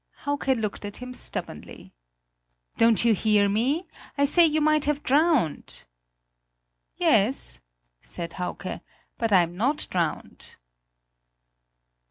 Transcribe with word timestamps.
Hauke 0.25 0.55
looked 0.57 0.83
at 0.83 0.97
him 0.97 1.13
stubbornly. 1.13 1.93
"Don't 2.75 3.05
you 3.05 3.13
hear 3.13 3.47
me? 3.47 3.85
I 4.17 4.25
say, 4.25 4.43
you 4.47 4.59
might 4.59 4.85
have 4.85 5.03
drowned!" 5.03 5.85
"Yes," 6.95 7.59
said 8.01 8.33
Hauke, 8.33 8.81
"but 9.19 9.31
I'm 9.31 9.55
not 9.55 9.85
drowned!" 9.91 10.55